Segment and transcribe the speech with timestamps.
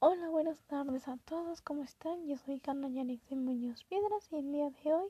[0.00, 2.24] Hola, buenas tardes a todos, ¿cómo están?
[2.28, 5.08] Yo soy Carla Yanix de Muñoz Piedras y el día de hoy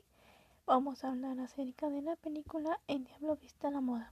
[0.65, 4.11] vamos a hablar acerca de la película El Diablo Vista a la Moda.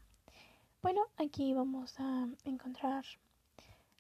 [0.84, 3.06] Bueno, aquí vamos a encontrar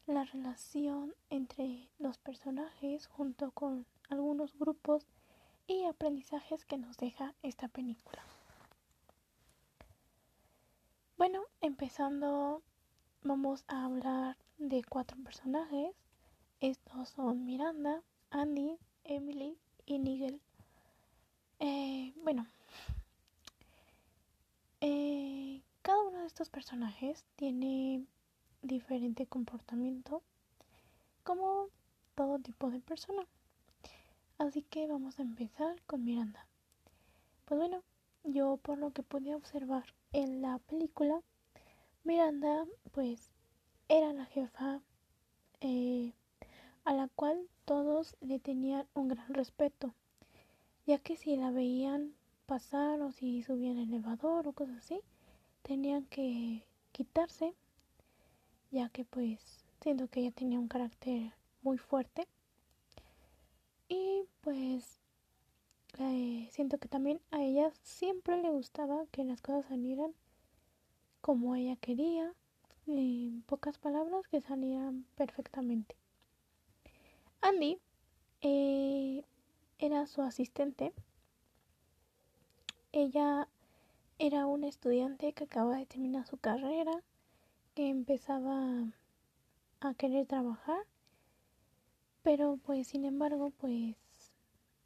[0.05, 5.07] la relación entre los personajes junto con algunos grupos
[5.65, 8.21] y aprendizajes que nos deja esta película.
[11.17, 12.61] Bueno, empezando
[13.23, 15.95] vamos a hablar de cuatro personajes.
[16.59, 18.01] Estos son Miranda,
[18.31, 19.55] Andy, Emily
[19.85, 20.41] y Nigel.
[21.59, 22.47] Eh, bueno,
[24.81, 28.07] eh, cada uno de estos personajes tiene
[28.63, 30.23] diferente comportamiento
[31.23, 31.67] como
[32.15, 33.27] todo tipo de persona.
[34.39, 36.47] Así que vamos a empezar con Miranda.
[37.45, 37.83] Pues bueno,
[38.23, 41.21] yo por lo que pude observar en la película,
[42.03, 43.29] Miranda pues
[43.89, 44.81] era la jefa
[45.61, 46.13] eh,
[46.87, 47.49] a la cual
[48.21, 49.93] le tenían un gran respeto,
[50.85, 52.13] ya que si la veían
[52.45, 55.01] pasar o si subían el elevador o cosas así,
[55.63, 57.53] tenían que quitarse
[58.71, 59.39] ya que pues
[59.81, 62.27] siento que ella tenía un carácter muy fuerte.
[63.89, 64.99] Y pues
[65.99, 70.13] eh, siento que también a ella siempre le gustaba que las cosas salieran
[71.21, 72.33] como ella quería
[72.85, 75.95] en pocas palabras que salieran perfectamente.
[77.41, 77.79] Andy
[78.41, 79.23] eh,
[79.79, 80.93] era su asistente
[82.91, 83.47] ella
[84.17, 87.03] era una estudiante que acaba de terminar su carrera
[87.75, 88.91] que empezaba
[89.81, 90.79] a querer trabajar,
[92.23, 93.95] pero pues sin embargo pues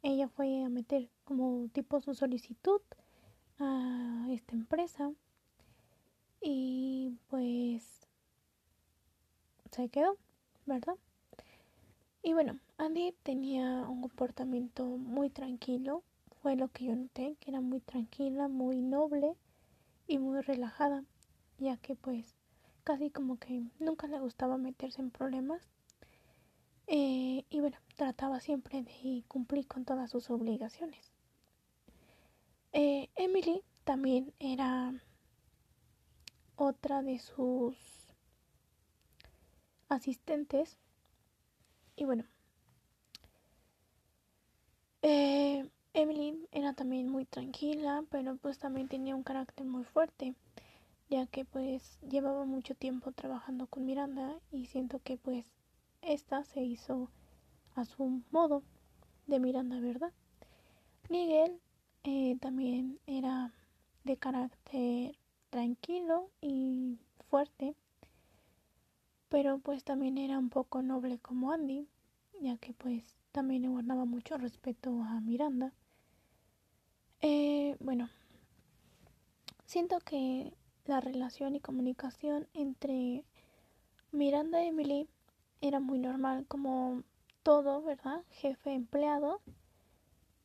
[0.02, 2.82] ella fue a meter como tipo su solicitud
[3.58, 5.12] a esta empresa
[6.42, 8.06] y pues
[9.70, 10.18] se quedó,
[10.66, 10.96] ¿verdad?
[12.22, 16.04] Y bueno, Andy tenía un comportamiento muy tranquilo,
[16.40, 19.34] fue lo que yo noté, que era muy tranquila, muy noble
[20.06, 21.04] y muy relajada,
[21.58, 22.36] ya que pues
[22.84, 25.68] casi como que nunca le gustaba meterse en problemas.
[26.86, 31.12] Eh, y bueno, trataba siempre de cumplir con todas sus obligaciones.
[32.72, 34.94] Eh, Emily también era
[36.56, 37.76] otra de sus
[39.88, 40.78] asistentes.
[41.96, 42.24] Y bueno,
[45.02, 50.34] eh, Emily era también muy tranquila, pero pues también tenía un carácter muy fuerte
[51.12, 55.44] ya que pues llevaba mucho tiempo trabajando con Miranda y siento que pues
[56.00, 57.10] esta se hizo
[57.74, 58.62] a su modo
[59.26, 60.10] de Miranda, ¿verdad?
[61.10, 61.60] Miguel
[62.04, 63.52] eh, también era
[64.04, 65.18] de carácter
[65.50, 66.98] tranquilo y
[67.28, 67.74] fuerte,
[69.32, 71.88] pero pues también era un poco noble como Andy,
[72.42, 75.72] ya que pues también guardaba mucho respeto a Miranda.
[77.22, 78.10] Eh, bueno,
[79.64, 80.52] siento que
[80.84, 83.24] la relación y comunicación entre
[84.10, 85.08] Miranda y Emily
[85.62, 87.02] era muy normal, como
[87.42, 88.24] todo, ¿verdad?
[88.32, 89.40] Jefe empleado,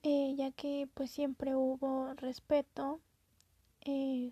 [0.03, 3.01] eh, ya que pues siempre hubo respeto,
[3.81, 4.31] eh,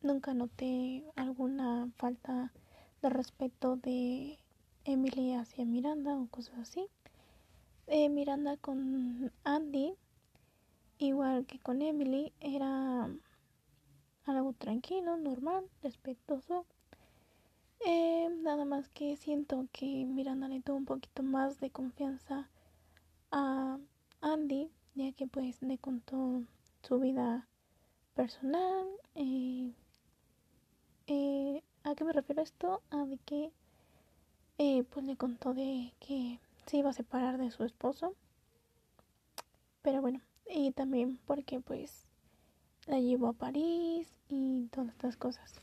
[0.00, 2.54] nunca noté alguna falta
[3.06, 4.36] de respeto de
[4.84, 6.88] Emily hacia Miranda o cosas así.
[7.86, 9.94] Eh, Miranda con Andy,
[10.98, 13.08] igual que con Emily, era
[14.24, 16.66] algo tranquilo, normal, respetuoso.
[17.86, 22.50] Eh, nada más que siento que Miranda le tuvo un poquito más de confianza
[23.30, 23.78] a
[24.20, 26.42] Andy, ya que pues le contó
[26.82, 27.46] su vida
[28.14, 28.88] personal.
[29.14, 29.72] Eh,
[31.86, 32.82] ¿A qué me refiero esto?
[32.90, 33.52] A de que
[34.90, 38.12] pues le contó de que se iba a separar de su esposo.
[39.82, 40.20] Pero bueno,
[40.50, 42.04] y también porque pues
[42.88, 45.60] la llevó a París y todas estas cosas.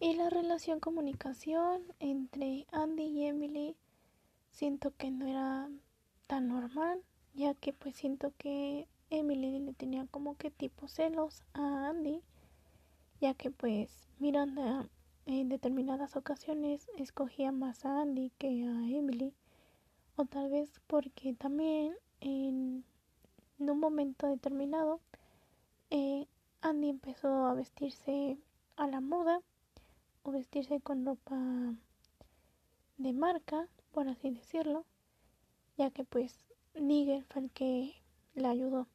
[0.00, 3.76] Y la relación comunicación entre Andy y Emily
[4.50, 5.68] siento que no era
[6.26, 7.02] tan normal,
[7.34, 12.22] ya que pues siento que Emily le tenía como que tipo celos a Andy,
[13.20, 14.88] ya que pues Miranda
[15.26, 19.32] en determinadas ocasiones escogía más a Andy que a Emily,
[20.16, 22.84] o tal vez porque también en,
[23.58, 25.00] un momento determinado
[25.90, 26.26] eh,
[26.60, 28.38] Andy empezó a vestirse
[28.76, 29.40] a la moda
[30.22, 31.36] o vestirse con ropa
[32.98, 34.84] de marca, por así decirlo,
[35.76, 36.38] ya que pues
[36.74, 37.94] Nigel fue el que
[38.34, 38.86] la ayudó.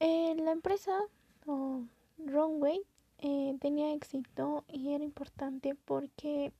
[0.00, 0.98] Eh, la empresa
[1.46, 1.82] o
[2.18, 2.82] Runway
[3.24, 6.52] eh, tenía éxito y era importante porque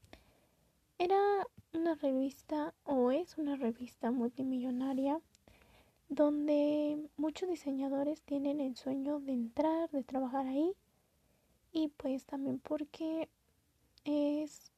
[0.96, 1.18] era
[1.72, 5.20] una revista o es una revista multimillonaria
[6.08, 10.72] donde muchos diseñadores tienen el sueño de entrar, de trabajar ahí
[11.72, 13.28] y pues también porque
[14.04, 14.70] es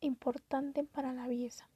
[0.00, 1.68] importante para la belleza.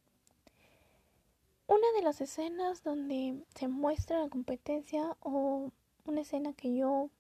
[1.69, 5.71] Una de las escenas donde se muestra la competencia o
[6.07, 7.11] una escena que yo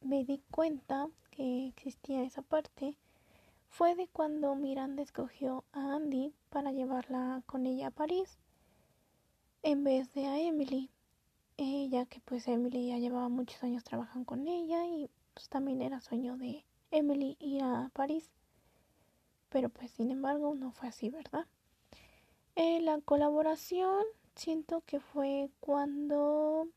[0.00, 2.96] me di cuenta que existía esa parte
[3.68, 8.38] fue de cuando Miranda escogió a Andy para llevarla con ella a París
[9.62, 10.90] en vez de a Emily,
[11.90, 16.00] ya que pues Emily ya llevaba muchos años trabajando con ella y pues también era
[16.00, 18.30] sueño de Emily ir a París.
[19.48, 21.46] Pero pues sin embargo no fue así, ¿verdad?
[22.56, 24.04] Eh, la colaboración
[24.34, 26.68] siento que fue cuando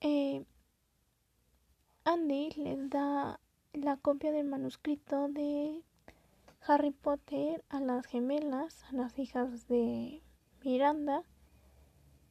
[0.00, 0.44] eh,
[2.10, 3.38] Andy les da
[3.74, 5.82] la copia del manuscrito de
[6.66, 10.22] Harry Potter a las gemelas, a las hijas de
[10.64, 11.22] Miranda.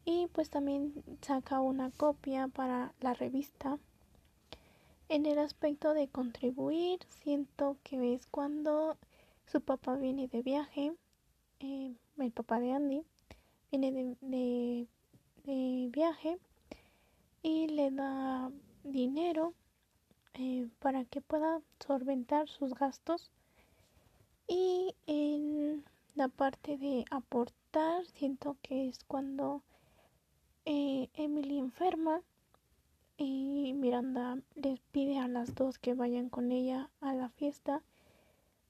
[0.04, 3.78] Y pues también saca una copia para la revista.
[5.10, 8.98] En el aspecto de contribuir, siento que es cuando
[9.46, 10.94] su papá viene de viaje,
[11.60, 13.04] eh, el papá de Andy
[13.70, 14.88] viene de,
[15.44, 16.40] de viaje
[17.44, 18.50] y le da
[18.84, 19.54] dinero
[20.39, 23.31] eh, para que pueda solventar sus gastos.
[24.48, 25.84] Y en
[26.16, 29.62] la parte de aportar siento que es cuando
[30.66, 32.22] eh, Emily enferma
[33.18, 37.81] y Miranda les pide a las dos que vayan con ella a la fiesta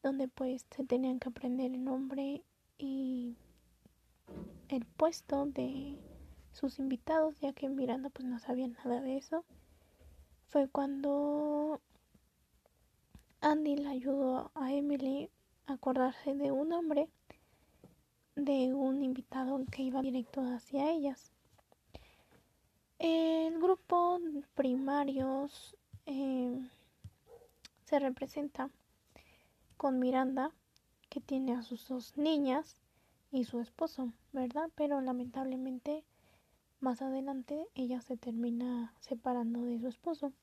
[0.03, 2.43] donde pues se tenían que aprender el nombre
[2.77, 3.35] y
[4.69, 5.97] el puesto de
[6.53, 9.43] sus invitados ya que Miranda pues no sabía nada de eso
[10.47, 11.81] fue cuando
[13.41, 15.29] Andy le ayudó a Emily
[15.65, 17.09] a acordarse de un nombre
[18.35, 21.31] de un invitado que iba directo hacia ellas.
[22.99, 24.19] El grupo
[24.55, 26.59] primarios eh,
[27.85, 28.69] se representa
[29.75, 30.51] con Miranda,
[31.09, 32.77] que tiene a sus dos niñas
[33.31, 34.69] y su esposo, ¿verdad?
[34.75, 36.03] Pero lamentablemente
[36.79, 40.33] más adelante ella se termina separando de su esposo.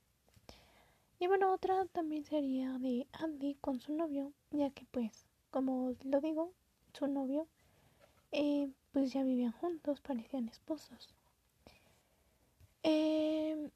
[1.19, 6.21] Y bueno, otra también sería de Andy con su novio, ya que pues, como lo
[6.21, 6.53] digo,
[6.93, 7.47] su novio,
[8.33, 11.15] eh, pues ya vivían juntos, parecían esposos.
[12.83, 13.71] Em,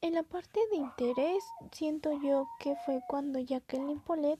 [0.00, 4.38] en la parte de interés, siento yo que fue cuando Jacqueline Polet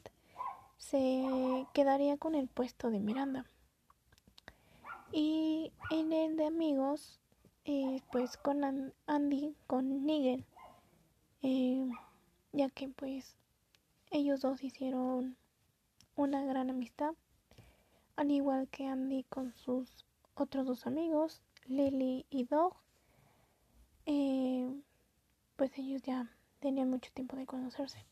[0.79, 3.47] se quedaría con el puesto de Miranda.
[5.17, 7.21] Y en el de amigos,
[7.67, 10.45] eh, pues con Andy, con Nigel,
[11.41, 11.89] eh,
[12.51, 13.37] ya que pues
[14.11, 15.37] ellos dos hicieron
[16.17, 17.15] una gran amistad,
[18.17, 22.75] al igual que Andy con sus otros dos amigos, Lily y Dog,
[24.07, 24.69] eh,
[25.55, 26.29] pues ellos ya
[26.59, 28.05] tenían mucho tiempo de conocerse.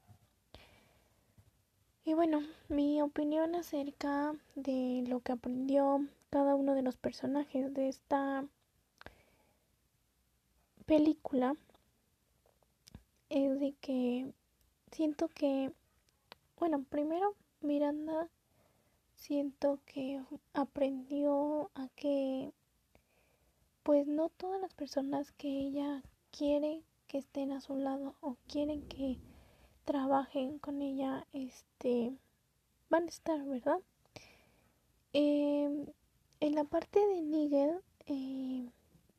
[2.05, 7.88] Y bueno, mi opinión acerca de lo que aprendió cada uno de los personajes de
[7.88, 8.46] esta
[10.87, 11.55] película
[13.29, 14.32] es de que
[14.93, 15.73] siento que,
[16.58, 18.31] bueno, primero Miranda
[19.14, 20.24] siento que
[20.55, 22.55] aprendió a que
[23.82, 28.89] pues no todas las personas que ella quiere que estén a su lado o quieren
[28.89, 29.19] que
[29.84, 32.17] trabajen con ella este
[32.89, 33.81] van a estar verdad
[35.12, 35.93] eh,
[36.43, 38.69] en la parte de Nigel, eh,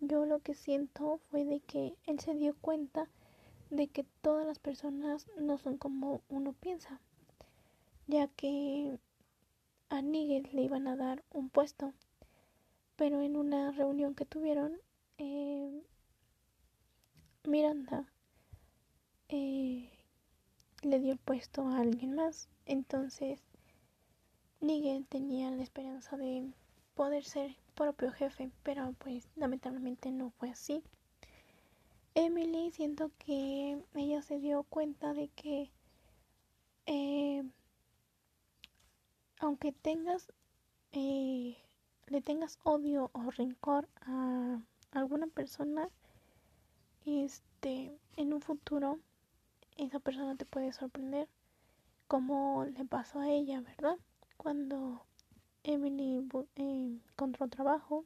[0.01, 3.07] yo lo que siento fue de que él se dio cuenta
[3.69, 6.99] de que todas las personas no son como uno piensa,
[8.07, 8.99] ya que
[9.87, 11.93] a Nigel le iban a dar un puesto,
[12.97, 14.73] pero en una reunión que tuvieron,
[15.17, 15.81] eh,
[17.45, 18.05] Miranda
[19.29, 19.89] eh,
[20.81, 23.39] le dio el puesto a alguien más, entonces
[24.59, 26.51] Nigel tenía la esperanza de
[26.95, 30.83] poder ser propio jefe, pero pues lamentablemente no fue así.
[32.15, 35.71] Emily siento que ella se dio cuenta de que
[36.85, 37.43] eh,
[39.39, 40.31] aunque tengas
[40.91, 41.57] eh,
[42.07, 44.59] le tengas odio o rencor a
[44.91, 45.89] alguna persona
[47.05, 48.99] este en un futuro
[49.77, 51.27] esa persona te puede sorprender
[52.07, 53.97] como le pasó a ella verdad
[54.37, 55.03] cuando
[55.63, 58.05] Emily eh, encontró trabajo,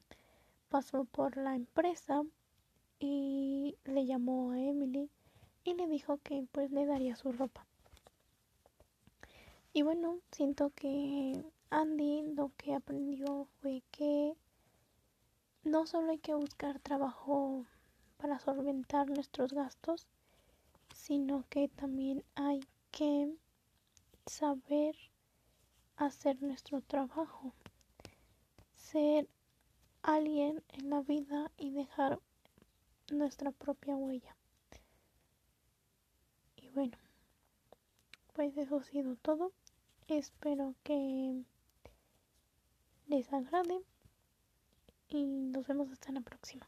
[0.69, 2.21] pasó por la empresa
[2.99, 5.09] y le llamó a Emily
[5.63, 7.65] y le dijo que pues le daría su ropa.
[9.73, 14.33] Y bueno, siento que Andy lo que aprendió fue que
[15.63, 17.65] no solo hay que buscar trabajo
[18.17, 20.07] para solventar nuestros gastos,
[20.95, 22.61] sino que también hay
[22.91, 23.35] que
[24.25, 24.95] saber
[25.97, 27.53] hacer nuestro trabajo,
[28.75, 29.27] ser
[30.03, 32.19] alguien en la vida y dejar
[33.11, 34.35] nuestra propia huella.
[36.55, 36.97] Y bueno,
[38.33, 39.51] pues eso ha sido todo.
[40.07, 41.43] Espero que
[43.07, 43.81] les agrade
[45.09, 46.67] y nos vemos hasta la próxima.